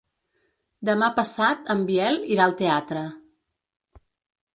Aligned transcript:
Demà 0.87 1.09
passat 1.19 1.69
en 1.73 1.83
Biel 1.89 2.17
irà 2.37 2.47
al 2.47 2.55
teatre. 2.63 3.05